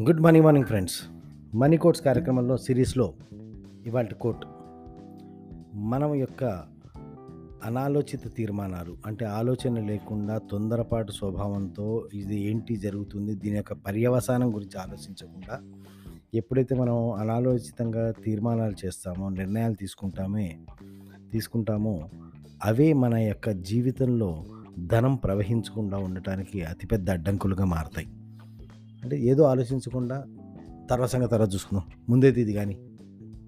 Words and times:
Good 0.00 0.20
morning 0.20 0.44
morning 0.44 0.66
friends. 0.66 1.02
Money 1.54 1.76
quotes 1.76 2.02
కార్యక్రమంలో 2.02 2.56
సిరీస్లో 2.56 3.14
ఇవాళ 3.86 4.06
కోట్. 4.06 4.46
మనం 5.74 6.14
యొక్క 6.14 6.44
అనాలోచిత 7.64 8.36
తీర్మానాలు 8.36 8.96
అంటే 9.06 9.24
ఆలోచన 9.24 9.80
లేకుండా 9.80 10.38
తొందరపాటు 10.38 11.12
స్వభావంతో 11.12 12.08
ఇది 12.14 12.40
ఏంటి 12.40 12.76
జరుగుతుంది 12.76 13.34
దీని 13.34 13.56
యొక్క 13.56 13.72
పర్యవసానం 13.72 14.54
గురించి 14.54 14.80
ఆలోచించకుండా 14.80 15.60
ఎప్పుడైతే 16.34 16.74
మనం 16.74 17.12
అనాలోచితంగా 17.12 18.10
తీర్మానాలు 18.10 18.86
చేస్తామో 18.86 19.28
నిర్ణయాలు 19.28 19.74
తీసుకుంటామే 19.74 20.58
తీసుకుంటామో 21.32 22.08
అవే 22.64 22.92
మన 22.92 23.14
యొక్క 23.14 23.50
జీవితంలో 23.50 24.44
ధనం 24.86 25.14
ప్రవహించకుండా 25.14 25.98
ఉండటానికి 25.98 26.64
అతిపెద్ద 26.64 27.10
అడ్డంకులుగా 27.10 27.64
మారతాయి. 27.64 28.08
అంటే 29.02 29.18
ఏదో 29.18 29.42
ఆలోచించకుండా 29.42 30.24
తర్వాత 30.90 31.10
సంగతి 31.10 31.30
తర్వాత 31.30 31.54
చూసుకుందాం. 31.54 31.84
ముందైతే 32.08 32.40
ఇది 32.40 32.52
కానీ 32.52 32.78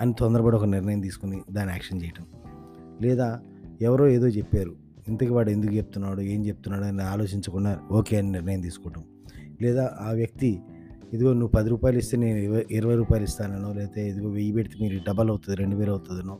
అని 0.00 0.14
తొందరపడి 0.18 0.56
ఒక 0.56 0.64
నిర్ణయం 0.64 1.00
తీసుకుని 1.00 1.42
దాన్ని 1.50 1.72
యాక్షన్ 1.72 2.02
చేయటం. 2.02 2.24
లేదా 3.02 3.40
ఎవరో 3.82 4.08
ఏదో 4.08 4.28
చెప్పారు. 4.28 4.74
ఇంతకు 5.08 5.34
వాడు 5.34 5.50
ఎందుకు 5.50 5.72
చెప్తున్నాడు? 5.72 6.20
ఏం 6.20 6.46
చెప్తున్నాడు? 6.46 6.84
అని 6.84 7.02
ఆలోచించకుండా 7.02 7.78
ఓకే 7.92 8.18
అని 8.18 8.32
నిర్ణయం 8.32 8.60
తీసుకోవటం. 8.60 9.04
లేదా 9.62 9.96
ఆ 10.00 10.10
వ్యక్తి 10.10 10.60
ఇదిగో 11.12 11.32
నువ్వు 11.32 11.48
పది 11.48 11.68
రూపాయలు 11.68 11.98
ఇస్తే 11.98 12.16
నేను 12.16 12.38
ఇరవై 12.38 12.66
ఇరవై 12.70 12.94
రూపాయలు 12.94 13.24
ఇస్తానో 13.24 13.72
లేకపోతే 13.72 14.08
ఇదిగో 14.08 14.28
వెయ్యి 14.28 14.52
పెడితే 14.52 14.78
మీరు 14.80 15.00
డబల్ 15.08 15.28
అవుతుంది 15.28 15.56
రెండు 15.56 15.76
వేలు 15.76 15.90
అవుతుందనో 15.90 16.38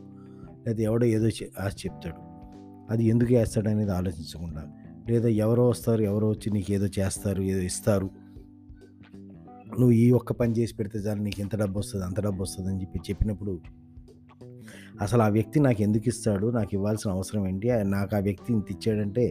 లేకపోతే 0.65 0.83
ఎవడో 0.83 1.05
ఏదో 1.05 1.25
ఆశ 1.59 1.85
చెప్తాడు. 1.85 2.31
అది 2.91 3.05
ఎందుకు 3.05 3.33
వేస్తాడు 3.33 3.69
అనేది 3.69 3.91
ఆలోచించకుండా 3.91 4.63
లేదా 5.09 5.27
ఎవరో 5.27 5.67
వస్తారు 5.67 6.01
ఎవరో 6.01 6.29
వచ్చి 6.29 6.51
నీకు 6.51 6.73
ఏదో 6.73 6.87
చేస్తారు 6.99 7.41
ఏదో 7.41 7.59
ఇస్తారు 7.59 8.20
నువ్వు 9.81 9.93
ఈ 9.97 10.07
ఒక్క 10.11 10.31
పని 10.33 10.53
చేసి 10.57 10.73
పెడితే 10.75 10.99
చాలు 10.99 11.21
నీకు 11.21 11.39
ఎంత 11.41 11.55
డబ్బు 11.55 11.77
వస్తుంది 11.79 12.03
అంత 12.05 12.19
డబ్బు 12.21 12.41
వస్తుంది 12.43 12.69
అని 12.71 12.81
చెప్పి 12.81 12.99
చెప్పినప్పుడు 13.07 13.53
అసలు 15.01 15.21
ఆ 15.21 15.29
వ్యక్తి 15.29 15.59
నాకు 15.59 15.81
ఎందుకు 15.81 16.07
ఇస్తాడు 16.09 16.47
నాకు 16.51 16.71
ఇవ్వాల్సిన 16.73 17.09
అవసరం 17.11 17.43
ఏంటి? 17.47 17.67
నాకు 17.91 18.11
ఆ 18.15 18.21
వ్యక్తి 18.21 18.49
ఇంత 18.53 18.67
ఇచ్చాడంటే 18.71 19.23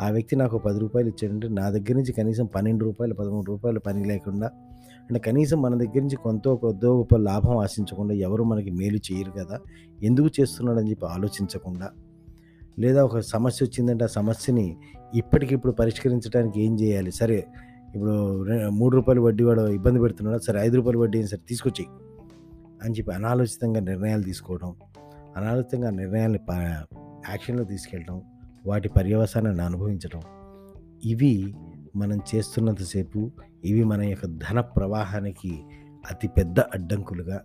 ఆ 0.00 0.08
వ్యక్తి 0.10 0.34
నాకు 0.36 0.58
పది 0.58 0.78
రూపాయలు 0.78 1.08
ఇచ్చాడంటే 1.08 1.48
నా 1.58 1.70
దగ్గర 1.70 1.94
నుంచి 1.96 2.12
కనీసం 2.12 2.46
పన్నెండు 2.46 2.84
రూపాయలు 2.84 3.14
పదమూడు 3.14 3.46
రూపాయలు 3.50 3.80
పని 3.80 4.04
లేకుండా 4.04 4.48
అంటే 5.02 5.20
కనీసం 5.20 5.58
మన 5.62 5.74
దగ్గర 5.74 6.00
నుంచి 6.00 6.16
కొంత 6.16 6.48
కొద్దో 6.62 6.90
గొప్ప 6.98 7.16
లాభం 7.22 7.56
ఆశించకుండా 7.58 8.14
ఎవరు 8.20 8.44
మనకి 8.44 8.70
మేలు 8.70 9.00
చేయరు 9.08 9.30
కదా 9.30 9.56
ఎందుకు 10.04 10.30
చేస్తున్నాడని 10.38 10.90
చెప్పి 10.90 11.06
ఆలోచించకుండా 11.06 11.88
లేదా 12.78 13.04
ఒక 13.04 13.20
సమస్య 13.28 13.66
వచ్చిందంటే 13.66 14.04
ఆ 14.04 14.12
సమస్యని 14.12 14.66
ఇప్పటికిప్పుడు 15.12 15.72
పరిష్కరించడానికి 15.72 16.58
ఏం 16.62 16.72
చేయాలి? 16.80 17.12
సరే 17.12 17.38
ఇప్పుడు 17.94 18.12
మూడు 18.68 18.96
రూపాయలు 18.96 19.20
వడ్డీ 19.20 19.44
వాడు 19.44 19.66
ఇబ్బంది 19.68 20.00
పెడుతున్నాడు? 20.00 20.38
సరే 20.38 20.60
ఐదు 20.60 20.76
రూపాయలు 20.76 20.98
వడ్డీ 20.98 21.18
అని 21.18 21.28
సరే 21.28 21.40
తీసుకొచ్చి 21.48 21.84
అని 22.82 22.94
చెప్పి 22.94 23.12
అనాలోచితంగా 23.12 23.80
నిర్ణయాలు 23.80 24.22
తీసుకోవడం 24.22 24.74
అనాలోచితంగా 25.36 25.90
నిర్ణయాల్ని 25.90 26.38
యాక్షన్లో 27.28 27.64
తీసుకెళ్ళడం 27.64 28.22
వాటి 28.66 28.88
పర్యవసానాన్ని 28.88 29.62
అనుభవించడం 29.62 30.20
ఇవి 31.04 31.54
మనం 31.96 32.20
చేస్తున్నంతసేపు 32.34 33.30
ఇవి 33.64 33.84
మన 33.84 34.02
యొక్క 34.02 34.26
ధన 34.26 34.60
ప్రవాహానికి 34.60 35.62
అతిపెద్ద 36.10 36.60
అడ్డంకులుగా 36.60 37.40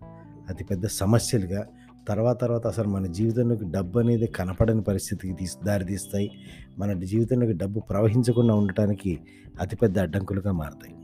అతిపెద్ద 0.50 0.86
సమస్యలుగా 0.86 1.66
తర్వాత 2.08 2.42
తర్వాత 2.42 2.68
అసలు 2.68 2.88
మన 2.88 3.08
జీవితంలోకి 3.08 3.66
డబ్బు 3.66 4.00
అనేది 4.00 4.28
కనపడని 4.28 4.82
పరిస్థితికి 4.82 5.34
తీసి 5.34 5.66
దారితీస్తాయి 5.66 6.32
మన 6.80 6.94
జీవితంలోకి 6.94 7.54
డబ్బు 7.54 7.80
ప్రవహించకుండా 7.80 8.54
ఉండటానికి 8.54 9.20
అతిపెద్ద 9.62 10.00
అడ్డంకులుగా 10.00 10.52
మారతాయి. 10.52 10.96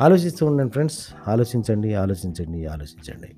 ఆలోచిస్తూ 0.00 0.46
ఉండండి 0.46 0.72
ఫ్రెండ్స్. 0.72 1.08
ఆలోచించండి 1.28 1.94
ఆలోచించండి 1.94 2.66
ఆలోచించండి. 2.66 3.28